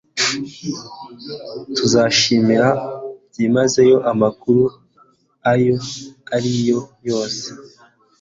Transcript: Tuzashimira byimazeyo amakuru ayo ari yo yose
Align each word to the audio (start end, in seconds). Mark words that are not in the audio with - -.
Tuzashimira 1.75 2.69
byimazeyo 3.29 3.97
amakuru 4.11 4.61
ayo 5.51 5.75
ari 6.35 6.51
yo 6.69 6.79
yose 7.09 7.45